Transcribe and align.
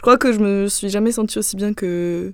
je 0.00 0.02
crois 0.02 0.16
que 0.16 0.32
je 0.32 0.38
me 0.38 0.66
suis 0.66 0.88
jamais 0.88 1.12
sentie 1.12 1.38
aussi 1.38 1.56
bien 1.56 1.74
que, 1.74 2.32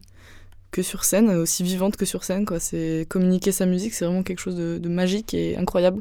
que 0.70 0.82
sur 0.82 1.02
scène, 1.02 1.30
aussi 1.30 1.64
vivante 1.64 1.96
que 1.96 2.04
sur 2.04 2.22
scène. 2.22 2.46
C'est, 2.60 3.06
communiquer 3.08 3.50
sa 3.50 3.66
musique, 3.66 3.92
c'est 3.92 4.04
vraiment 4.04 4.22
quelque 4.22 4.38
chose 4.38 4.54
de, 4.54 4.88
magique 4.88 5.34
et 5.34 5.56
incroyable. 5.56 6.00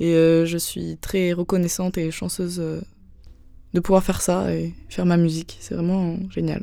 Et 0.00 0.14
euh, 0.14 0.46
je 0.46 0.56
suis 0.56 0.96
très 0.96 1.34
reconnaissante 1.34 1.98
et 1.98 2.10
chanceuse 2.10 2.58
euh, 2.58 2.80
de 3.74 3.80
pouvoir 3.80 4.02
faire 4.02 4.22
ça 4.22 4.50
et 4.50 4.72
faire 4.88 5.04
ma 5.04 5.18
musique. 5.18 5.58
C'est 5.60 5.74
vraiment 5.74 6.16
génial. 6.30 6.62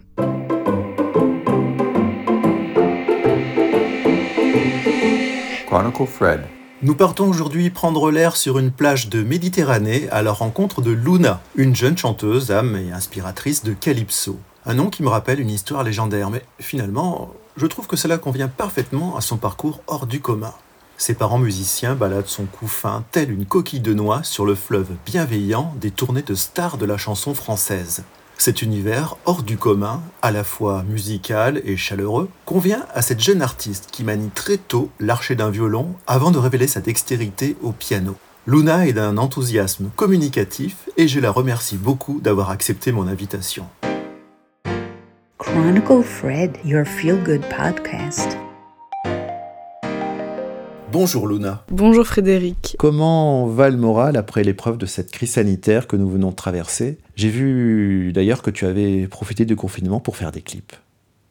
Chronicle 5.67 6.07
Fred. 6.07 6.41
Nous 6.83 6.95
partons 6.95 7.29
aujourd'hui 7.29 7.69
prendre 7.69 8.09
l'air 8.09 8.35
sur 8.35 8.57
une 8.57 8.71
plage 8.71 9.07
de 9.07 9.21
Méditerranée 9.21 10.09
à 10.09 10.23
la 10.23 10.31
rencontre 10.31 10.81
de 10.81 10.89
Luna, 10.89 11.39
une 11.55 11.75
jeune 11.75 11.95
chanteuse, 11.95 12.51
âme 12.51 12.75
et 12.75 12.91
inspiratrice 12.91 13.63
de 13.63 13.73
Calypso. 13.73 14.39
Un 14.65 14.73
nom 14.73 14.89
qui 14.89 15.03
me 15.03 15.07
rappelle 15.07 15.39
une 15.39 15.51
histoire 15.51 15.83
légendaire, 15.83 16.31
mais 16.31 16.43
finalement, 16.59 17.29
je 17.55 17.67
trouve 17.67 17.85
que 17.85 17.95
cela 17.95 18.17
convient 18.17 18.47
parfaitement 18.47 19.15
à 19.15 19.21
son 19.21 19.37
parcours 19.37 19.81
hors 19.85 20.07
du 20.07 20.21
commun. 20.21 20.55
Ses 20.97 21.13
parents 21.13 21.37
musiciens 21.37 21.93
baladent 21.93 22.25
son 22.25 22.45
coup 22.45 22.67
fin 22.67 23.03
tel 23.11 23.29
une 23.29 23.45
coquille 23.45 23.79
de 23.79 23.93
noix 23.93 24.23
sur 24.23 24.43
le 24.43 24.55
fleuve 24.55 24.89
bienveillant 25.05 25.75
des 25.79 25.91
tournées 25.91 26.23
de 26.23 26.33
stars 26.33 26.79
de 26.79 26.87
la 26.87 26.97
chanson 26.97 27.35
française. 27.35 28.03
Cet 28.43 28.63
univers 28.63 29.17
hors 29.25 29.43
du 29.43 29.55
commun, 29.55 30.01
à 30.23 30.31
la 30.31 30.43
fois 30.43 30.81
musical 30.89 31.61
et 31.63 31.77
chaleureux, 31.77 32.27
convient 32.43 32.87
à 32.91 33.03
cette 33.03 33.19
jeune 33.19 33.43
artiste 33.43 33.89
qui 33.91 34.03
manie 34.03 34.31
très 34.33 34.57
tôt 34.57 34.89
l'archer 34.99 35.35
d'un 35.35 35.51
violon 35.51 35.93
avant 36.07 36.31
de 36.31 36.39
révéler 36.39 36.65
sa 36.65 36.81
dextérité 36.81 37.55
au 37.61 37.71
piano. 37.71 38.15
Luna 38.47 38.87
est 38.87 38.93
d'un 38.93 39.17
enthousiasme 39.17 39.91
communicatif 39.95 40.89
et 40.97 41.07
je 41.07 41.19
la 41.19 41.29
remercie 41.29 41.77
beaucoup 41.77 42.19
d'avoir 42.19 42.49
accepté 42.49 42.91
mon 42.91 43.07
invitation. 43.07 43.67
Chronicle 45.37 46.01
Fred, 46.01 46.57
your 46.65 46.83
feel 46.83 47.23
good 47.23 47.43
podcast. 47.55 48.39
Bonjour 50.91 51.25
Luna. 51.25 51.63
Bonjour 51.71 52.05
Frédéric. 52.05 52.75
Comment 52.77 53.47
va 53.47 53.69
le 53.69 53.77
moral 53.77 54.17
après 54.17 54.43
l'épreuve 54.43 54.77
de 54.77 54.85
cette 54.85 55.09
crise 55.09 55.31
sanitaire 55.31 55.87
que 55.87 55.95
nous 55.95 56.09
venons 56.09 56.31
de 56.31 56.35
traverser? 56.35 56.97
J'ai 57.15 57.29
vu 57.29 58.11
d'ailleurs 58.11 58.41
que 58.41 58.51
tu 58.51 58.65
avais 58.65 59.07
profité 59.07 59.45
du 59.45 59.55
confinement 59.55 60.01
pour 60.01 60.17
faire 60.17 60.33
des 60.33 60.41
clips. 60.41 60.73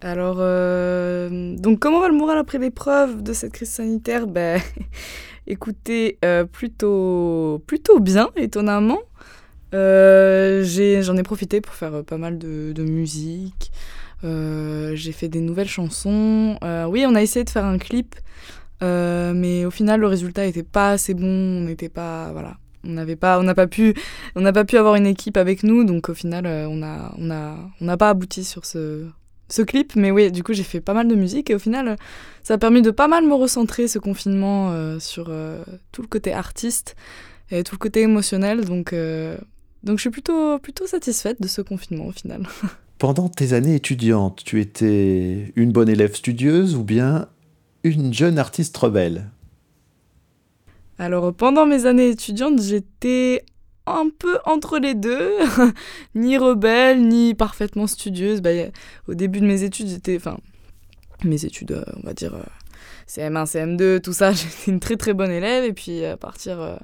Alors, 0.01 0.39
euh, 0.39 1.57
donc 1.59 1.79
comment 1.79 2.01
va 2.01 2.09
le 2.09 2.15
moral 2.15 2.39
après 2.39 2.57
l'épreuve 2.57 3.23
de 3.23 3.35
cette 3.35 3.53
crise 3.53 3.69
sanitaire? 3.69 4.27
Ben, 4.27 4.63
écoutez, 5.47 6.17
euh, 6.25 6.45
plutôt, 6.45 7.63
plutôt 7.67 8.01
bien, 8.01 8.31
étonnamment. 8.37 9.01
Euh, 9.75 10.65
j'en 11.03 11.19
ai, 11.19 11.23
profité 11.23 11.61
pour 11.61 11.75
faire 11.75 12.03
pas 12.05 12.17
mal 12.17 12.39
de, 12.39 12.73
de 12.73 12.83
musique. 12.83 13.73
j'ai 14.23 15.13
fait 15.13 15.29
des 15.29 15.43
nouvelles 15.43 15.69
chansons. 15.69 16.59
oui, 16.89 17.05
on 17.07 17.15
a 17.15 17.21
essayé 17.21 17.45
de 17.45 17.51
faire 17.51 17.67
un 17.67 17.77
clip 17.77 18.15
euh, 18.83 19.33
mais 19.35 19.65
au 19.65 19.71
final, 19.71 20.01
le 20.01 20.07
résultat 20.07 20.47
n'était 20.47 20.63
pas 20.63 20.93
assez 20.93 21.15
bon. 21.15 21.27
On 21.27 21.61
n'était 21.63 21.89
pas, 21.89 22.31
voilà, 22.33 22.57
on 22.85 22.91
n'avait 22.91 23.17
pas, 23.17 23.39
on 23.39 23.43
n'a 23.43 23.55
pas 23.55 23.67
pu, 23.67 23.95
on 24.37 24.41
n'a 24.41 24.53
pas 24.53 24.65
pu 24.65 24.77
avoir 24.77 24.95
une 24.95 25.07
équipe 25.07 25.37
avec 25.37 25.63
nous. 25.63 25.85
Donc 25.85 26.09
au 26.09 26.15
final, 26.15 26.47
euh, 26.47 26.67
on 26.69 26.83
a, 26.83 27.15
on 27.19 27.31
a, 27.31 27.57
on 27.81 27.85
n'a 27.85 27.97
pas 27.97 28.11
abouti 28.11 28.45
sur 28.45 28.65
ce, 28.65 29.07
ce 29.49 29.63
clip. 29.63 29.97
Mais 29.97 30.11
oui, 30.11 30.31
du 30.33 30.43
coup, 30.43 30.53
j'ai 30.53 30.63
fait 30.63 30.81
pas 30.81 30.95
mal 30.95 31.09
de 31.09 31.15
musique 31.15 31.51
et 31.51 31.55
au 31.55 31.59
final, 31.59 31.97
ça 32.43 32.55
a 32.55 32.59
permis 32.59 32.83
de 32.83 32.91
pas 32.91 33.09
mal 33.09 33.27
me 33.27 33.35
recentrer 33.35 33.89
ce 33.89 33.99
confinement 33.99 34.71
euh, 34.71 34.99
sur 34.99 35.33
tout 35.93 36.03
le 36.03 36.09
côté 36.09 36.33
artiste 36.33 36.97
et 37.51 37.63
tout 37.65 37.75
le 37.75 37.81
côté 37.81 38.01
émotionnel. 38.01 38.65
Donc, 38.65 38.95
donc 39.83 39.97
je 39.97 40.01
suis 40.01 40.11
plutôt, 40.11 40.59
plutôt 40.59 40.87
satisfaite 40.87 41.41
de 41.41 41.49
ce 41.49 41.63
confinement 41.63 42.07
au 42.07 42.13
final. 42.13 42.47
Pendant 42.99 43.31
tes 43.31 43.55
années 43.55 43.75
étudiantes, 43.75 44.43
tu 44.45 44.61
étais 44.61 45.55
une 45.57 45.73
bonne 45.73 45.89
élève 45.89 46.15
studieuse 46.15 46.77
ou 46.77 46.85
bien 46.85 47.29
une 47.85 48.13
jeune 48.13 48.39
artiste 48.39 48.77
rebelle 48.77 49.31
Alors 50.99 51.33
pendant 51.35 51.67
mes 51.67 51.87
années 51.87 52.09
étudiantes, 52.09 52.61
j'étais 52.63 53.45
un 53.87 54.09
peu 54.17 54.39
entre 54.45 54.79
les 54.79 54.95
deux, 54.95 55.33
ni 56.15 56.39
rebelle, 56.39 57.07
ni 57.07 57.35
parfaitement 57.35 57.87
studieuse. 57.87 58.41
Bah, 58.41 58.51
au 59.09 59.15
début 59.15 59.41
de 59.41 59.47
mes 59.47 59.63
études, 59.63 59.89
j'étais, 59.89 60.17
enfin, 60.17 60.39
mes 61.25 61.45
études, 61.45 61.73
euh, 61.73 61.85
on 61.97 62.07
va 62.07 62.15
dire, 62.15 62.35
euh, 62.35 62.43
CM1, 63.11 63.45
CM2, 63.45 64.01
tout 64.01 64.13
ça, 64.13 64.33
j'étais 64.33 64.71
une 64.71 64.79
très 64.79 64.97
très 64.97 65.15
bonne 65.15 65.33
élève. 65.33 65.65
Et 65.65 65.73
puis 65.73 66.05
à 66.05 66.17
partir 66.17 66.61
euh, 66.61 66.77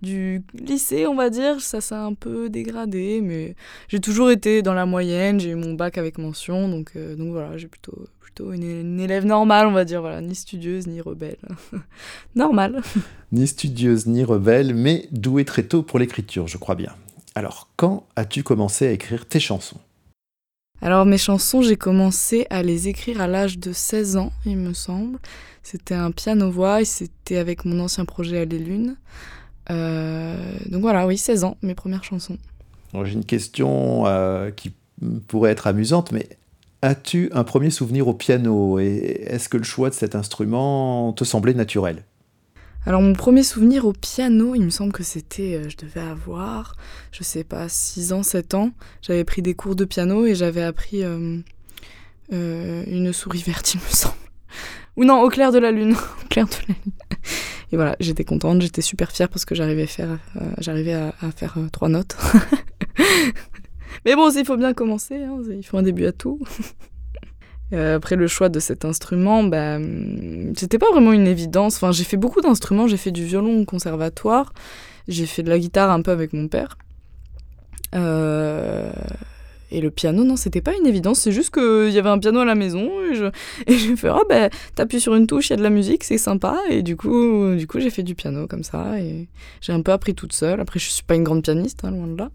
du 0.00 0.42
lycée, 0.54 1.06
on 1.06 1.14
va 1.14 1.28
dire, 1.28 1.60
ça 1.60 1.80
s'est 1.80 1.94
un 1.94 2.14
peu 2.14 2.48
dégradé. 2.48 3.20
Mais 3.20 3.54
j'ai 3.88 4.00
toujours 4.00 4.30
été 4.30 4.62
dans 4.62 4.74
la 4.74 4.86
moyenne, 4.86 5.38
j'ai 5.40 5.50
eu 5.50 5.54
mon 5.56 5.74
bac 5.74 5.98
avec 5.98 6.18
mention. 6.18 6.68
Donc, 6.68 6.92
euh, 6.96 7.16
donc 7.16 7.32
voilà, 7.32 7.58
j'ai 7.58 7.68
plutôt, 7.68 8.06
plutôt 8.20 8.52
une, 8.52 8.98
élève 8.98 9.26
normale, 9.26 9.66
on 9.66 9.72
va 9.72 9.84
dire, 9.84 10.00
voilà, 10.00 10.22
ni 10.22 10.34
studieuse 10.34 10.86
ni 10.86 11.00
rebelle. 11.02 11.36
Normal. 12.34 12.80
Ni 13.32 13.48
studieuse 13.48 14.06
ni 14.06 14.22
rebelle, 14.22 14.74
mais 14.74 15.08
douée 15.10 15.44
très 15.44 15.64
tôt 15.64 15.82
pour 15.82 15.98
l'écriture, 15.98 16.46
je 16.46 16.56
crois 16.56 16.76
bien. 16.76 16.94
Alors, 17.34 17.68
quand 17.74 18.06
as-tu 18.14 18.44
commencé 18.44 18.86
à 18.86 18.92
écrire 18.92 19.26
tes 19.26 19.40
chansons? 19.40 19.80
Alors 20.84 21.06
mes 21.06 21.16
chansons, 21.16 21.62
j'ai 21.62 21.76
commencé 21.76 22.46
à 22.50 22.62
les 22.62 22.88
écrire 22.88 23.22
à 23.22 23.26
l'âge 23.26 23.58
de 23.58 23.72
16 23.72 24.18
ans, 24.18 24.32
il 24.44 24.58
me 24.58 24.74
semble. 24.74 25.18
C'était 25.62 25.94
un 25.94 26.10
piano-voix 26.10 26.82
et 26.82 26.84
c'était 26.84 27.38
avec 27.38 27.64
mon 27.64 27.80
ancien 27.80 28.04
projet 28.04 28.40
à 28.40 28.44
les 28.44 28.58
Lunes. 28.58 28.96
Euh, 29.70 30.36
donc 30.66 30.82
voilà, 30.82 31.06
oui, 31.06 31.16
16 31.16 31.44
ans, 31.44 31.56
mes 31.62 31.74
premières 31.74 32.04
chansons. 32.04 32.36
J'ai 33.02 33.14
une 33.14 33.24
question 33.24 34.06
euh, 34.06 34.50
qui 34.50 34.74
pourrait 35.26 35.52
être 35.52 35.66
amusante, 35.66 36.12
mais 36.12 36.28
as-tu 36.82 37.30
un 37.32 37.44
premier 37.44 37.70
souvenir 37.70 38.06
au 38.06 38.12
piano? 38.12 38.78
Et 38.78 39.24
est-ce 39.26 39.48
que 39.48 39.56
le 39.56 39.64
choix 39.64 39.88
de 39.88 39.94
cet 39.94 40.14
instrument 40.14 41.14
te 41.14 41.24
semblait 41.24 41.54
naturel? 41.54 42.04
Alors 42.86 43.00
mon 43.00 43.14
premier 43.14 43.42
souvenir 43.42 43.86
au 43.86 43.92
piano, 43.92 44.54
il 44.54 44.62
me 44.62 44.70
semble 44.70 44.92
que 44.92 45.02
c'était, 45.02 45.56
euh, 45.56 45.68
je 45.68 45.76
devais 45.76 46.00
avoir, 46.00 46.76
je 47.12 47.22
sais 47.22 47.44
pas, 47.44 47.68
6 47.68 48.12
ans, 48.12 48.22
7 48.22 48.54
ans. 48.54 48.72
J'avais 49.02 49.24
pris 49.24 49.42
des 49.42 49.54
cours 49.54 49.76
de 49.76 49.84
piano 49.84 50.26
et 50.26 50.34
j'avais 50.34 50.62
appris 50.62 51.02
une 51.02 51.42
souris 53.12 53.42
verte, 53.42 53.74
il 53.74 53.80
me 53.80 53.88
semble. 53.88 54.14
Ou 54.96 55.04
non, 55.04 55.22
au 55.22 55.28
clair 55.28 55.50
de 55.50 55.58
la 55.58 55.70
lune. 55.70 55.94
au 56.24 56.28
clair 56.28 56.46
de 56.46 56.52
la 56.68 56.74
lune. 56.74 56.92
Et 57.72 57.76
voilà, 57.76 57.96
j'étais 57.98 58.24
contente, 58.24 58.62
j'étais 58.62 58.82
super 58.82 59.10
fière 59.10 59.28
parce 59.28 59.44
que 59.44 59.54
j'arrivais 59.54 59.82
à 59.82 59.88
faire, 59.88 60.18
euh, 60.36 60.50
j'arrivais 60.58 60.92
à, 60.92 61.12
faire 61.34 61.54
euh, 61.56 61.68
trois 61.72 61.88
notes. 61.88 62.16
Mais 64.04 64.14
bon, 64.14 64.30
il 64.30 64.44
faut 64.44 64.56
bien 64.56 64.74
commencer, 64.74 65.16
hein, 65.16 65.40
il 65.50 65.64
faut 65.64 65.78
un 65.78 65.82
début 65.82 66.06
à 66.06 66.12
tout. 66.12 66.40
Euh, 67.72 67.96
après 67.96 68.16
le 68.16 68.26
choix 68.26 68.48
de 68.48 68.60
cet 68.60 68.84
instrument, 68.84 69.42
bah, 69.42 69.78
c'était 70.56 70.78
pas 70.78 70.90
vraiment 70.92 71.12
une 71.12 71.26
évidence. 71.26 71.76
Enfin, 71.76 71.92
j'ai 71.92 72.04
fait 72.04 72.16
beaucoup 72.16 72.40
d'instruments, 72.40 72.86
j'ai 72.86 72.96
fait 72.96 73.10
du 73.10 73.24
violon 73.24 73.62
au 73.62 73.64
conservatoire, 73.64 74.52
j'ai 75.08 75.26
fait 75.26 75.42
de 75.42 75.50
la 75.50 75.58
guitare 75.58 75.90
un 75.90 76.02
peu 76.02 76.10
avec 76.10 76.32
mon 76.32 76.48
père. 76.48 76.76
Euh, 77.94 78.92
et 79.70 79.80
le 79.80 79.90
piano, 79.90 80.24
non, 80.24 80.36
c'était 80.36 80.60
pas 80.60 80.72
une 80.78 80.86
évidence, 80.86 81.20
c'est 81.20 81.32
juste 81.32 81.52
qu'il 81.52 81.90
y 81.90 81.98
avait 81.98 82.08
un 82.08 82.18
piano 82.18 82.40
à 82.40 82.44
la 82.44 82.54
maison 82.54 82.90
et 83.10 83.14
je, 83.14 83.24
et 83.66 83.78
j'ai 83.78 83.96
fait, 83.96 84.10
oh 84.10 84.22
ben, 84.28 84.50
t'appuies 84.74 85.00
sur 85.00 85.14
une 85.14 85.26
touche, 85.26 85.48
il 85.48 85.50
y 85.50 85.54
a 85.54 85.56
de 85.56 85.62
la 85.62 85.70
musique, 85.70 86.04
c'est 86.04 86.18
sympa. 86.18 86.58
Et 86.70 86.82
du 86.82 86.96
coup, 86.96 87.54
du 87.56 87.66
coup 87.66 87.80
j'ai 87.80 87.90
fait 87.90 88.02
du 88.02 88.14
piano 88.14 88.46
comme 88.46 88.62
ça 88.62 89.00
et 89.00 89.26
j'ai 89.60 89.72
un 89.72 89.80
peu 89.80 89.92
appris 89.92 90.14
toute 90.14 90.32
seule. 90.32 90.60
Après, 90.60 90.78
je 90.78 90.88
suis 90.90 91.02
pas 91.02 91.14
une 91.14 91.24
grande 91.24 91.42
pianiste, 91.42 91.80
hein, 91.84 91.90
loin 91.90 92.06
de 92.06 92.18
là. 92.18 92.30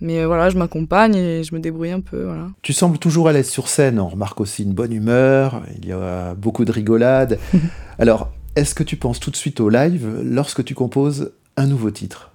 Mais 0.00 0.20
euh, 0.20 0.26
voilà, 0.26 0.48
je 0.48 0.56
m'accompagne 0.56 1.14
et 1.14 1.44
je 1.44 1.54
me 1.54 1.60
débrouille 1.60 1.90
un 1.90 2.00
peu. 2.00 2.24
Voilà. 2.24 2.48
Tu 2.62 2.72
sembles 2.72 2.98
toujours 2.98 3.28
à 3.28 3.32
l'aise 3.32 3.48
sur 3.48 3.68
scène. 3.68 4.00
On 4.00 4.08
remarque 4.08 4.40
aussi 4.40 4.62
une 4.62 4.72
bonne 4.72 4.92
humeur. 4.92 5.62
Il 5.76 5.88
y 5.88 5.92
a 5.92 6.34
beaucoup 6.34 6.64
de 6.64 6.72
rigolade. 6.72 7.38
Alors, 7.98 8.32
est-ce 8.56 8.74
que 8.74 8.82
tu 8.82 8.96
penses 8.96 9.20
tout 9.20 9.30
de 9.30 9.36
suite 9.36 9.60
au 9.60 9.68
live 9.68 10.22
lorsque 10.24 10.64
tu 10.64 10.74
composes 10.74 11.32
un 11.56 11.66
nouveau 11.66 11.90
titre? 11.90 12.32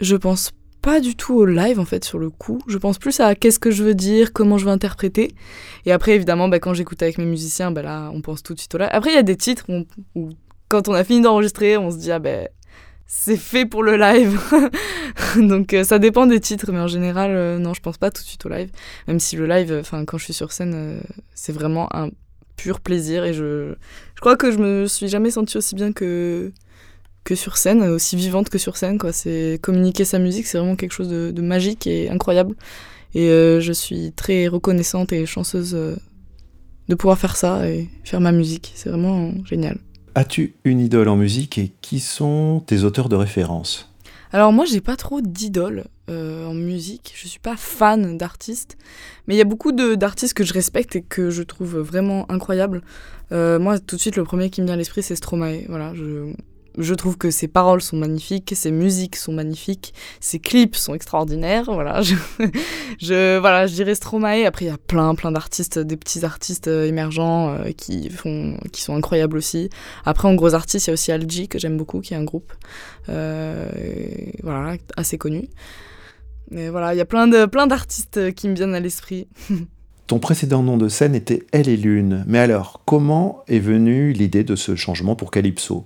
Je 0.00 0.16
pense 0.16 0.50
pas 0.82 1.00
du 1.00 1.16
tout 1.16 1.34
au 1.34 1.44
live 1.44 1.80
en 1.80 1.84
fait 1.84 2.04
sur 2.04 2.18
le 2.18 2.30
coup. 2.30 2.60
Je 2.68 2.78
pense 2.78 2.98
plus 2.98 3.20
à 3.20 3.34
qu'est-ce 3.34 3.58
que 3.58 3.70
je 3.70 3.82
veux 3.82 3.94
dire, 3.94 4.32
comment 4.32 4.58
je 4.58 4.64
veux 4.64 4.70
interpréter. 4.70 5.34
Et 5.86 5.92
après 5.92 6.12
évidemment, 6.12 6.48
bah, 6.48 6.58
quand 6.60 6.74
j'écoute 6.74 7.02
avec 7.02 7.18
mes 7.18 7.24
musiciens, 7.24 7.70
bah, 7.70 7.82
là 7.82 8.10
on 8.12 8.20
pense 8.20 8.42
tout 8.42 8.54
de 8.54 8.58
suite 8.58 8.74
au 8.74 8.78
live. 8.78 8.88
Après 8.92 9.10
il 9.10 9.14
y 9.14 9.18
a 9.18 9.22
des 9.22 9.36
titres 9.36 9.66
où, 10.14 10.30
quand 10.68 10.88
on 10.88 10.94
a 10.94 11.04
fini 11.04 11.20
d'enregistrer, 11.20 11.76
on 11.76 11.90
se 11.90 11.96
dit 11.96 12.12
ah 12.12 12.18
ben 12.18 12.48
c'est 13.08 13.36
fait 13.36 13.66
pour 13.66 13.82
le 13.82 13.96
live. 13.96 14.38
Donc 15.36 15.74
euh, 15.74 15.82
ça 15.82 15.98
dépend 15.98 16.26
des 16.26 16.38
titres, 16.38 16.70
mais 16.70 16.78
en 16.78 16.86
général 16.86 17.32
euh, 17.32 17.58
non, 17.58 17.74
je 17.74 17.80
pense 17.80 17.98
pas 17.98 18.12
tout 18.12 18.22
de 18.22 18.28
suite 18.28 18.46
au 18.46 18.48
live. 18.48 18.70
Même 19.08 19.18
si 19.18 19.34
le 19.34 19.48
live, 19.48 19.76
enfin 19.80 20.04
quand 20.04 20.18
je 20.18 20.24
suis 20.24 20.34
sur 20.34 20.52
scène, 20.52 20.74
euh, 20.76 21.00
c'est 21.34 21.52
vraiment 21.52 21.88
un 21.96 22.10
pur 22.56 22.80
plaisir 22.80 23.24
et 23.24 23.34
je, 23.34 23.74
je 24.14 24.20
crois 24.20 24.36
que 24.36 24.52
je 24.52 24.58
me 24.58 24.86
suis 24.86 25.08
jamais 25.08 25.32
sentie 25.32 25.58
aussi 25.58 25.74
bien 25.74 25.92
que 25.92 26.52
que 27.28 27.34
sur 27.34 27.58
scène, 27.58 27.82
aussi 27.82 28.16
vivante 28.16 28.48
que 28.48 28.56
sur 28.56 28.78
scène. 28.78 28.96
Quoi. 28.98 29.12
C'est 29.12 29.58
communiquer 29.60 30.06
sa 30.06 30.18
musique, 30.18 30.46
c'est 30.46 30.56
vraiment 30.56 30.76
quelque 30.76 30.92
chose 30.92 31.10
de, 31.10 31.42
magique 31.42 31.86
et 31.86 32.08
incroyable. 32.08 32.54
Et 33.14 33.28
euh, 33.28 33.60
je 33.60 33.72
suis 33.72 34.12
très 34.12 34.48
reconnaissante 34.48 35.12
et 35.12 35.26
chanceuse 35.26 35.74
euh, 35.74 35.96
de 36.88 36.94
pouvoir 36.94 37.18
faire 37.18 37.36
ça 37.36 37.68
et 37.68 37.88
faire 38.02 38.20
ma 38.20 38.32
musique. 38.32 38.72
C'est 38.74 38.88
vraiment 38.88 39.32
génial. 39.44 39.78
As-tu 40.18 40.56
une 40.64 40.80
idole 40.80 41.06
en 41.06 41.14
musique 41.14 41.58
et 41.58 41.70
qui 41.80 42.00
sont 42.00 42.60
tes 42.66 42.82
auteurs 42.82 43.08
de 43.08 43.14
référence? 43.14 43.88
Alors 44.32 44.52
moi, 44.52 44.64
j'ai 44.64 44.80
pas 44.80 44.96
trop 44.96 45.20
d'idoles. 45.20 45.84
en 46.08 46.54
musique. 46.54 47.12
Je 47.14 47.28
suis 47.28 47.38
pas 47.38 47.56
fan 47.56 48.18
d'artistes, 48.18 48.76
mais 49.28 49.36
il 49.36 49.38
y 49.38 49.40
a 49.40 49.44
beaucoup 49.44 49.70
d'artistes 49.70 50.34
que 50.34 50.42
je 50.42 50.52
respecte 50.52 50.96
et 50.96 51.02
que 51.02 51.30
je 51.30 51.44
trouve 51.44 51.78
vraiment 51.78 52.28
incroyables. 52.32 52.82
moi, 53.30 53.78
tout 53.78 53.94
de 53.94 54.00
suite, 54.00 54.16
le 54.16 54.24
premier 54.24 54.50
qui 54.50 54.60
me 54.60 54.66
vient 54.66 54.74
à 54.74 54.76
l'esprit, 54.76 55.04
c'est 55.04 55.14
Stromae. 55.14 55.66
Voilà, 55.68 55.92
je 56.78 56.94
trouve 56.94 57.18
que 57.18 57.30
ses 57.30 57.48
paroles 57.48 57.82
sont 57.82 57.96
magnifiques, 57.96 58.52
ses 58.54 58.70
musiques 58.70 59.16
sont 59.16 59.32
magnifiques, 59.32 59.92
ses 60.20 60.38
clips 60.38 60.76
sont 60.76 60.94
extraordinaires. 60.94 61.64
Voilà, 61.66 62.00
je, 63.00 63.38
voilà, 63.38 63.66
je 63.66 63.74
dirais 63.74 63.94
Stromae. 63.94 64.46
Après, 64.46 64.66
il 64.66 64.68
y 64.68 64.70
a 64.70 64.78
plein, 64.78 65.14
plein 65.14 65.32
d'artistes, 65.32 65.78
des 65.78 65.96
petits 65.96 66.24
artistes 66.24 66.68
euh, 66.68 66.86
émergents 66.86 67.50
euh, 67.50 67.72
qui 67.76 68.08
font, 68.10 68.56
qui 68.72 68.82
sont 68.82 68.94
incroyables 68.94 69.36
aussi. 69.36 69.70
Après, 70.04 70.28
en 70.28 70.34
gros 70.34 70.54
artistes, 70.54 70.86
il 70.86 70.90
y 70.90 70.92
a 70.92 70.94
aussi 70.94 71.12
Algi 71.12 71.48
que 71.48 71.58
j'aime 71.58 71.76
beaucoup, 71.76 72.00
qui 72.00 72.14
est 72.14 72.16
un 72.16 72.24
groupe, 72.24 72.52
euh, 73.08 73.68
voilà, 74.42 74.76
assez 74.96 75.18
connu. 75.18 75.48
Mais 76.50 76.68
voilà, 76.68 76.94
il 76.94 76.96
y 76.96 77.02
a 77.02 77.04
plein 77.04 77.26
de, 77.26 77.44
plein 77.46 77.66
d'artistes 77.66 78.32
qui 78.34 78.48
me 78.48 78.54
viennent 78.54 78.74
à 78.74 78.80
l'esprit. 78.80 79.28
Ton 80.06 80.18
précédent 80.18 80.62
nom 80.62 80.78
de 80.78 80.88
scène 80.88 81.14
était 81.14 81.46
Elle 81.52 81.68
et 81.68 81.76
Lune. 81.76 82.24
Mais 82.26 82.38
alors, 82.38 82.80
comment 82.86 83.44
est 83.46 83.58
venue 83.58 84.12
l'idée 84.12 84.42
de 84.42 84.56
ce 84.56 84.74
changement 84.74 85.16
pour 85.16 85.30
Calypso? 85.30 85.84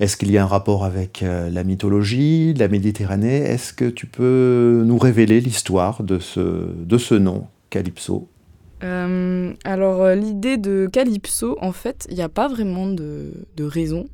Est-ce 0.00 0.16
qu'il 0.16 0.30
y 0.30 0.38
a 0.38 0.44
un 0.44 0.46
rapport 0.46 0.84
avec 0.84 1.22
euh, 1.22 1.50
la 1.50 1.64
mythologie, 1.64 2.54
la 2.54 2.68
Méditerranée? 2.68 3.38
Est-ce 3.38 3.72
que 3.72 3.86
tu 3.86 4.06
peux 4.06 4.84
nous 4.86 4.96
révéler 4.96 5.40
l'histoire 5.40 6.04
de 6.04 6.20
ce, 6.20 6.68
de 6.72 6.98
ce 6.98 7.16
nom, 7.16 7.48
Calypso? 7.70 8.28
Euh, 8.84 9.52
Alors, 9.64 10.02
euh, 10.02 10.14
l'idée 10.14 10.56
de 10.56 10.88
Calypso, 10.92 11.58
en 11.60 11.72
fait, 11.72 12.06
il 12.10 12.14
n'y 12.14 12.22
a 12.22 12.28
pas 12.28 12.46
vraiment 12.46 12.86
de, 12.86 13.32
de 13.56 13.64
raison. 13.64 14.06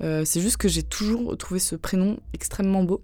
c'est 0.00 0.40
juste 0.40 0.56
que 0.56 0.68
j'ai 0.68 0.82
toujours 0.82 1.36
trouvé 1.36 1.60
ce 1.60 1.76
prénom 1.76 2.16
extrêmement 2.32 2.82
beau. 2.82 3.02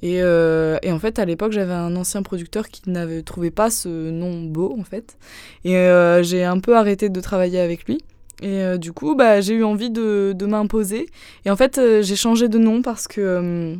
Et, 0.00 0.18
et, 0.18 0.92
en 0.92 0.98
fait, 1.00 1.18
à 1.18 1.24
l'époque, 1.24 1.50
j'avais 1.50 1.72
un 1.72 1.96
ancien 1.96 2.22
producteur 2.22 2.68
qui 2.68 2.88
n'avait 2.88 3.22
trouvé 3.22 3.50
pas 3.50 3.68
ce 3.68 4.10
nom 4.10 4.44
beau, 4.44 4.76
en 4.78 4.84
fait. 4.84 5.18
Et 5.64 5.74
j'ai 6.22 6.44
un 6.44 6.60
peu 6.60 6.76
arrêté 6.76 7.08
de 7.08 7.20
travailler 7.20 7.58
avec 7.58 7.86
lui. 7.86 7.98
Et 8.42 8.62
euh, 8.62 8.78
du 8.78 8.92
coup, 8.92 9.14
bah, 9.14 9.40
j'ai 9.40 9.54
eu 9.54 9.64
envie 9.64 9.90
de, 9.90 10.32
de 10.34 10.46
m'imposer. 10.46 11.06
Et 11.44 11.50
en 11.50 11.56
fait, 11.56 11.78
euh, 11.78 12.02
j'ai 12.02 12.16
changé 12.16 12.48
de 12.48 12.58
nom 12.58 12.82
parce 12.82 13.08
que 13.08 13.20
euh, 13.20 13.76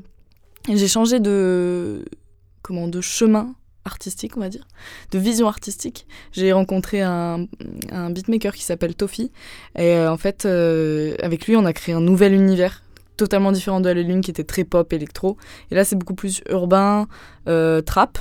j'ai 0.68 0.88
changé 0.88 1.20
de, 1.20 2.04
comment, 2.62 2.88
de 2.88 3.00
chemin 3.00 3.54
artistique, 3.84 4.36
on 4.36 4.40
va 4.40 4.48
dire, 4.48 4.66
de 5.12 5.18
vision 5.18 5.48
artistique. 5.48 6.06
J'ai 6.32 6.52
rencontré 6.52 7.00
un, 7.00 7.46
un, 7.90 8.10
beatmaker 8.10 8.52
qui 8.54 8.62
s'appelle 8.62 8.94
Tofi. 8.94 9.30
Et 9.78 9.96
en 9.96 10.18
fait, 10.18 10.44
avec 10.44 11.46
lui, 11.46 11.56
on 11.56 11.64
a 11.64 11.72
créé 11.72 11.94
un 11.94 12.00
nouvel 12.00 12.34
univers 12.34 12.82
totalement 13.16 13.50
différent 13.50 13.80
de 13.80 13.88
la 13.88 14.02
lune 14.02 14.20
qui 14.20 14.30
était 14.30 14.44
très 14.44 14.64
pop, 14.64 14.92
électro. 14.92 15.38
Et 15.70 15.74
là, 15.74 15.84
c'est 15.84 15.96
beaucoup 15.96 16.14
plus 16.14 16.42
urbain, 16.50 17.06
trap. 17.46 18.18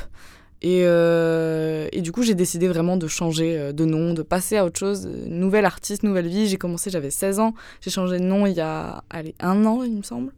Et, 0.61 0.81
euh, 0.85 1.87
et, 1.91 2.01
du 2.01 2.11
coup, 2.11 2.23
j'ai 2.23 2.33
décidé 2.33 2.67
vraiment 2.67 2.97
de 2.97 3.07
changer 3.07 3.57
euh, 3.57 3.71
de 3.73 3.85
nom, 3.85 4.13
de 4.13 4.23
passer 4.23 4.57
à 4.57 4.65
autre 4.65 4.79
chose. 4.79 5.07
Nouvelle 5.27 5.65
artiste, 5.65 6.01
nouvelle 6.03 6.27
vie. 6.27 6.47
J'ai 6.47 6.57
commencé, 6.57 6.89
j'avais 6.89 7.11
16 7.11 7.39
ans. 7.39 7.53
J'ai 7.81 7.91
changé 7.91 8.17
de 8.17 8.23
nom 8.23 8.47
il 8.47 8.53
y 8.53 8.61
a 8.61 9.03
allez, 9.09 9.35
un 9.39 9.65
an, 9.65 9.83
il 9.83 9.97
me 9.97 10.03
semble. 10.03 10.31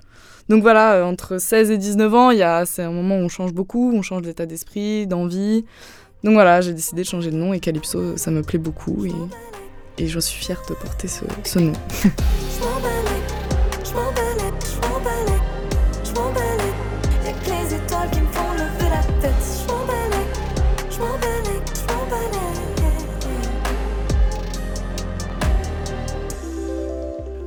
Donc 0.49 0.61
voilà, 0.61 0.95
euh, 0.95 1.03
entre 1.03 1.37
16 1.37 1.71
et 1.71 1.77
19 1.77 2.13
ans, 2.15 2.65
c'est 2.65 2.83
un 2.83 2.91
moment 2.91 3.15
où 3.15 3.21
on 3.21 3.29
change 3.29 3.53
beaucoup, 3.53 3.93
on 3.95 4.01
change 4.01 4.23
d'état 4.23 4.45
d'esprit, 4.45 5.07
d'envie. 5.07 5.63
Donc 6.23 6.33
voilà, 6.33 6.59
j'ai 6.59 6.73
décidé 6.73 7.03
de 7.03 7.07
changer 7.07 7.31
de 7.31 7.37
nom 7.37 7.53
et 7.53 7.59
Calypso, 7.59 8.17
ça 8.17 8.29
me 8.31 8.41
plaît 8.41 8.59
beaucoup 8.59 9.05
et, 9.05 9.13
et 10.03 10.07
je 10.07 10.19
suis 10.19 10.43
fière 10.43 10.61
de 10.67 10.73
porter 10.73 11.07
ce, 11.07 11.23
ce 11.45 11.59
nom. 11.59 11.73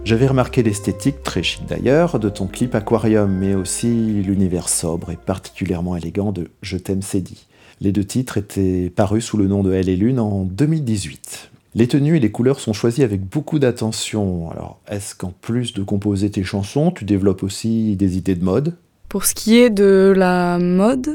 J'avais 0.05 0.27
remarqué 0.27 0.65
l'esthétique, 0.65 1.23
très 1.23 1.45
chic 1.45 1.65
d'ailleurs, 1.65 2.19
de 2.19 2.29
ton 2.29 2.49
clip 2.49 2.75
Aquarium, 2.75 3.31
mais 3.31 3.55
aussi 3.55 3.87
l'univers 3.87 4.69
sobre 4.69 5.11
et 5.13 5.17
particulièrement 5.17 5.97
élégant 5.97 6.33
de 6.33 6.49
Je 6.61 6.77
t'aime 6.77 7.01
dit. 7.01 7.47
Les 7.81 7.93
deux 7.93 8.05
titres 8.05 8.37
étaient 8.37 8.91
parus 8.95 9.25
sous 9.25 9.37
le 9.37 9.47
nom 9.47 9.63
de 9.63 9.73
Elle 9.73 9.89
et 9.89 9.97
Lune 9.97 10.19
en 10.19 10.45
2018. 10.45 11.51
Les 11.75 11.87
tenues 11.87 12.17
et 12.17 12.21
les 12.21 12.33
couleurs 12.33 12.59
sont 12.59 12.73
choisies 12.73 13.05
avec 13.05 13.23
beaucoup 13.23 13.61
d'attention. 13.61 14.51
Alors, 14.51 14.81
est-ce 14.89 15.15
qu'en 15.15 15.33
plus 15.41 15.73
de 15.73 15.85
composer 15.85 16.31
tes 16.31 16.43
chansons, 16.43 16.91
tu 16.91 17.05
développes 17.05 17.45
aussi 17.45 17.95
des 17.95 18.19
idées 18.19 18.35
de 18.35 18.45
mode? 18.45 18.77
Pour 19.09 19.25
ce 19.25 19.35
qui 19.35 19.59
est 19.59 19.71
de 19.71 20.13
la 20.17 20.59
mode, 20.59 21.15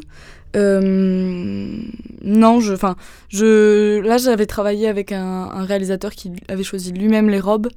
euh, 0.55 1.77
non, 2.23 2.59
je, 2.59 3.99
là 3.99 4.17
j'avais 4.17 4.45
travaillé 4.45 4.87
avec 4.87 5.11
un, 5.11 5.63
réalisateur 5.65 6.11
qui 6.13 6.31
avait 6.47 6.63
choisi 6.63 6.91
lui-même 6.91 7.29
les 7.29 7.39
robes 7.39 7.67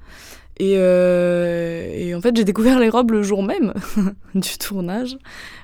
euh, 0.63 1.91
et, 1.95 2.15
en 2.15 2.21
fait, 2.21 2.37
j'ai 2.37 2.45
découvert 2.45 2.79
les 2.79 2.89
robes 2.89 3.13
le 3.13 3.23
jour 3.23 3.43
même 3.43 3.73
du 4.35 4.59
tournage. 4.59 5.17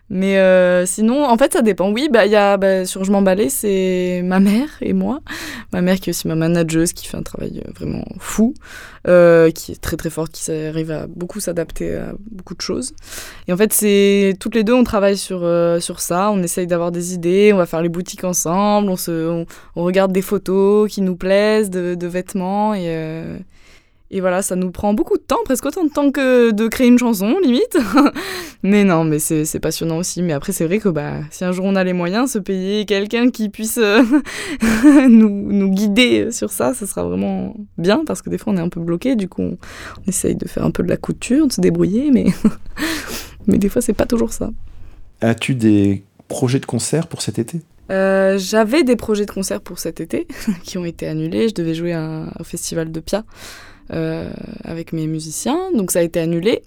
Mais 0.08 0.38
euh, 0.38 0.86
sinon, 0.86 1.24
en 1.24 1.36
fait, 1.36 1.52
ça 1.52 1.62
dépend. 1.62 1.90
Oui, 1.90 2.08
bah, 2.10 2.56
bah, 2.58 2.84
sur 2.86 3.02
Je 3.02 3.10
m'emballais, 3.10 3.48
c'est 3.48 4.22
ma 4.24 4.38
mère 4.38 4.68
et 4.80 4.92
moi. 4.92 5.20
Ma 5.72 5.82
mère 5.82 5.98
qui 5.98 6.10
est 6.10 6.12
aussi 6.12 6.28
ma 6.28 6.36
manageuse, 6.36 6.92
qui 6.92 7.08
fait 7.08 7.16
un 7.16 7.24
travail 7.24 7.60
euh, 7.66 7.70
vraiment 7.74 8.04
fou, 8.20 8.54
qui 9.04 9.72
est 9.72 9.80
très 9.80 9.96
très 9.96 10.10
forte, 10.10 10.30
qui 10.32 10.52
arrive 10.52 10.92
à 10.92 11.08
beaucoup 11.08 11.40
s'adapter 11.40 11.96
à 11.96 12.14
beaucoup 12.30 12.54
de 12.54 12.60
choses. 12.60 12.92
Et 13.48 13.52
en 13.52 13.56
fait, 13.56 13.72
c'est 13.72 14.36
toutes 14.38 14.54
les 14.54 14.62
deux, 14.62 14.74
on 14.74 14.84
travaille 14.84 15.16
sur, 15.16 15.40
sur 15.80 15.98
ça. 15.98 16.30
On 16.30 16.40
essaye 16.42 16.68
d'avoir 16.68 16.92
des 16.92 17.12
idées, 17.12 17.50
on 17.52 17.56
va 17.56 17.66
faire 17.66 17.82
les 17.82 17.88
boutiques 17.88 18.24
ensemble, 18.24 18.88
on, 18.88 18.96
se, 18.96 19.44
on, 19.74 19.82
regarde 19.82 20.12
des 20.12 20.22
photos 20.22 20.88
qui 20.88 21.02
nous 21.02 21.16
plaisent 21.16 21.70
de, 21.70 21.96
de 21.96 22.06
vêtements 22.06 22.74
et 22.74 22.86
et 24.10 24.20
voilà, 24.20 24.40
ça 24.40 24.54
nous 24.54 24.70
prend 24.70 24.94
beaucoup 24.94 25.16
de 25.16 25.22
temps, 25.22 25.38
presque 25.44 25.66
autant 25.66 25.84
de 25.84 25.90
temps 25.90 26.12
que 26.12 26.52
de 26.52 26.68
créer 26.68 26.86
une 26.86 26.98
chanson, 26.98 27.38
limite. 27.42 27.76
mais 28.62 28.84
non, 28.84 29.04
mais 29.04 29.18
c'est 29.18 29.60
passionnant 29.60 29.98
aussi. 29.98 30.22
Mais 30.22 30.32
après, 30.32 30.52
c'est 30.52 30.64
vrai 30.64 30.78
que 30.78 30.88
bah, 30.88 31.20
si 31.30 31.44
un 31.44 31.50
jour 31.50 31.64
on 31.64 31.74
a 31.74 31.82
les 31.82 31.92
moyens, 31.92 32.30
se 32.30 32.38
payer 32.38 32.84
quelqu'un 32.84 33.30
qui 33.30 33.48
puisse 33.48 33.78
euh, 33.78 34.02
nous, 35.08 35.28
nous, 35.28 35.70
guider 35.70 36.30
sur 36.30 36.50
ça, 36.50 36.72
ça 36.72 36.86
sera 36.86 37.04
vraiment 37.04 37.56
bien, 37.78 38.04
parce 38.06 38.22
que 38.22 38.30
des 38.30 38.38
fois 38.38 38.52
on 38.52 38.56
est 38.56 38.60
un 38.60 38.68
peu 38.68 38.80
bloqué, 38.80 39.16
du 39.16 39.28
coup 39.28 39.42
on, 39.42 39.58
essaye 40.06 40.36
de 40.36 40.46
faire 40.46 40.64
un 40.64 40.70
peu 40.70 40.84
de 40.84 40.88
la 40.88 40.96
couture, 40.96 41.48
de 41.48 41.52
se 41.52 41.60
débrouiller, 41.60 42.10
mais, 42.12 42.26
mais 43.48 43.58
des 43.58 43.68
fois 43.68 43.82
c'est 43.82 43.92
pas 43.92 44.06
toujours 44.06 44.32
ça. 44.32 44.50
As-tu 45.20 45.54
des 45.54 46.04
projets 46.28 46.60
de 46.60 46.66
concert 46.66 47.08
pour 47.08 47.22
cet 47.22 47.38
été? 47.38 47.60
Euh, 47.90 48.36
J'avais 48.38 48.82
des 48.82 48.96
projets 48.96 49.26
de 49.26 49.30
concert 49.30 49.60
pour 49.60 49.78
cet 49.78 50.00
été 50.00 50.26
qui 50.64 50.78
ont 50.78 50.84
été 50.84 51.06
annulés. 51.06 51.48
Je 51.48 51.54
devais 51.54 51.74
jouer 51.74 51.92
à 51.92 52.02
un, 52.02 52.44
festival 52.44 52.90
de 52.90 53.00
Pia 53.00 53.24
avec 53.90 54.92
mes 54.92 55.06
musiciens, 55.06 55.58
donc 55.74 55.90
ça 55.90 56.00
a 56.00 56.02
été 56.02 56.20
annulé. 56.20 56.62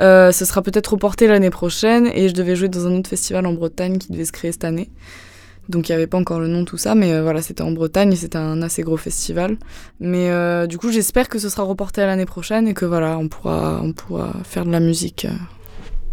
Euh, 0.00 0.32
ce 0.32 0.44
sera 0.44 0.62
peut-être 0.62 0.88
reporté 0.88 1.26
l'année 1.26 1.50
prochaine 1.50 2.10
et 2.14 2.28
je 2.28 2.34
devais 2.34 2.56
jouer 2.56 2.68
dans 2.68 2.86
un 2.86 2.98
autre 2.98 3.10
festival 3.10 3.46
en 3.46 3.52
Bretagne 3.52 3.98
qui 3.98 4.10
devait 4.10 4.24
se 4.24 4.32
créer 4.32 4.52
cette 4.52 4.64
année. 4.64 4.90
Donc 5.68 5.88
il 5.88 5.92
n'y 5.92 5.96
avait 5.96 6.06
pas 6.06 6.18
encore 6.18 6.40
le 6.40 6.48
nom, 6.48 6.64
tout 6.64 6.76
ça, 6.76 6.94
mais 6.94 7.12
euh, 7.12 7.22
voilà, 7.22 7.40
c'était 7.40 7.62
en 7.62 7.70
Bretagne 7.70 8.12
et 8.12 8.16
c'était 8.16 8.38
un 8.38 8.62
assez 8.62 8.82
gros 8.82 8.96
festival. 8.96 9.58
Mais 10.00 10.30
du 10.66 10.78
coup, 10.78 10.90
j'espère 10.90 11.28
que 11.28 11.38
ce 11.38 11.48
sera 11.48 11.62
reporté 11.62 12.00
à 12.00 12.06
l'année 12.06 12.26
prochaine 12.26 12.66
et 12.66 12.74
que 12.74 12.84
voilà, 12.84 13.18
on 13.18 13.28
pourra, 13.28 13.80
on 13.82 13.92
pourra 13.92 14.32
faire 14.44 14.64
de 14.64 14.72
la 14.72 14.80
musique 14.80 15.26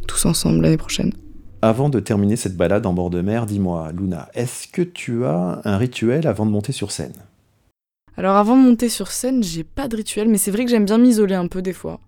tous 0.07 0.25
ensemble 0.25 0.61
l'année 0.61 0.77
prochaine. 0.77 1.13
Avant 1.61 1.89
de 1.89 1.99
terminer 1.99 2.35
cette 2.35 2.55
balade 2.55 2.85
en 2.85 2.93
bord 2.93 3.09
de 3.09 3.21
mer, 3.21 3.45
dis-moi, 3.45 3.91
Luna, 3.93 4.29
est-ce 4.33 4.67
que 4.67 4.81
tu 4.81 5.25
as 5.25 5.61
un 5.65 5.77
rituel 5.77 6.25
avant 6.25 6.45
de 6.45 6.51
monter 6.51 6.71
sur 6.71 6.91
scène? 6.91 7.13
Alors 8.19 8.35
avant 8.35 8.57
de 8.57 8.61
monter 8.61 8.89
sur 8.89 9.11
scène, 9.11 9.41
j'ai 9.41 9.63
pas 9.63 9.87
de 9.87 9.95
rituel, 9.95 10.27
mais 10.27 10.37
c'est 10.37 10.51
vrai 10.51 10.65
que 10.65 10.71
j'aime 10.71 10.83
bien 10.83 10.97
m'isoler 10.97 11.35
un 11.35 11.47
peu 11.47 11.61
des 11.61 11.71
fois. 11.71 12.01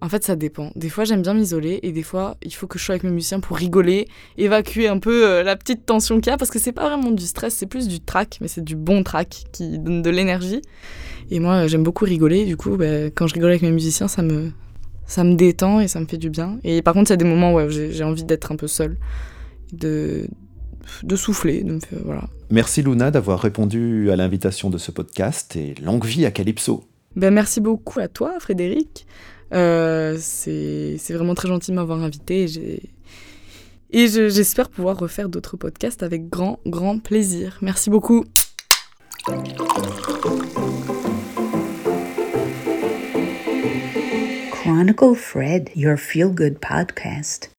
En 0.00 0.08
fait, 0.08 0.24
ça 0.24 0.34
dépend. 0.34 0.72
Des 0.74 0.88
fois, 0.88 1.04
j'aime 1.04 1.22
bien 1.22 1.34
m'isoler 1.34 1.78
et 1.84 1.92
des 1.92 2.02
fois, 2.02 2.36
il 2.42 2.52
faut 2.52 2.66
que 2.66 2.80
je 2.80 2.84
sois 2.84 2.94
avec 2.94 3.04
mes 3.04 3.12
musiciens 3.12 3.38
pour 3.38 3.56
rigoler, 3.56 4.08
évacuer 4.38 4.88
un 4.88 4.98
peu 4.98 5.24
euh, 5.24 5.44
la 5.44 5.54
petite 5.54 5.86
tension 5.86 6.16
qu'il 6.16 6.32
y 6.32 6.34
a 6.34 6.36
parce 6.36 6.50
que 6.50 6.58
c'est 6.58 6.72
pas 6.72 6.88
vraiment 6.88 7.12
du 7.12 7.24
stress, 7.28 7.54
c'est 7.54 7.66
plus 7.66 7.86
du 7.86 8.00
track, 8.00 8.38
mais 8.40 8.48
c'est 8.48 8.64
du 8.64 8.74
bon 8.74 9.04
track 9.04 9.44
qui 9.52 9.78
donne 9.78 10.02
de 10.02 10.10
l'énergie. 10.10 10.62
Et 11.30 11.38
moi, 11.38 11.68
j'aime 11.68 11.84
beaucoup 11.84 12.04
rigoler. 12.04 12.44
Du 12.44 12.56
coup, 12.56 12.76
bah, 12.76 13.04
quand 13.14 13.28
je 13.28 13.34
rigole 13.34 13.50
avec 13.50 13.62
mes 13.62 13.70
musiciens, 13.70 14.08
ça 14.08 14.22
me, 14.22 14.50
ça 15.06 15.22
me 15.22 15.36
détend 15.36 15.78
et 15.78 15.86
ça 15.86 16.00
me 16.00 16.06
fait 16.06 16.18
du 16.18 16.28
bien. 16.28 16.58
Et 16.64 16.82
par 16.82 16.94
contre, 16.94 17.10
il 17.10 17.12
y 17.12 17.14
a 17.14 17.18
des 17.18 17.24
moments 17.24 17.54
où 17.54 17.68
j'ai 17.68 18.02
envie 18.02 18.24
d'être 18.24 18.50
un 18.50 18.56
peu 18.56 18.66
seule, 18.66 18.96
de, 19.72 20.26
de 21.02 21.16
souffler. 21.16 21.62
De 21.62 21.78
voilà. 22.04 22.24
Merci 22.50 22.82
Luna 22.82 23.10
d'avoir 23.10 23.40
répondu 23.40 24.10
à 24.10 24.16
l'invitation 24.16 24.70
de 24.70 24.78
ce 24.78 24.90
podcast 24.90 25.56
et 25.56 25.74
longue 25.82 26.04
vie 26.04 26.26
à 26.26 26.30
Calypso. 26.30 26.84
Ben, 27.16 27.32
merci 27.32 27.60
beaucoup 27.60 28.00
à 28.00 28.08
toi 28.08 28.34
Frédéric. 28.38 29.06
Euh, 29.52 30.16
c'est 30.20 30.98
vraiment 31.10 31.34
très 31.34 31.48
gentil 31.48 31.70
de 31.70 31.76
m'avoir 31.76 32.02
invité 32.02 32.46
et 33.90 34.06
j'espère 34.06 34.68
pouvoir 34.68 34.98
refaire 34.98 35.28
d'autres 35.28 35.56
podcasts 35.56 36.02
avec 36.02 36.28
grand, 36.28 36.58
grand 36.66 36.98
plaisir. 36.98 37.58
Merci 37.62 37.88
beaucoup. 37.88 38.24
Chronicle 44.50 45.14
Fred, 45.14 45.70
your 45.74 45.96
feel 45.96 46.28
good 46.28 46.58
podcast. 46.60 47.50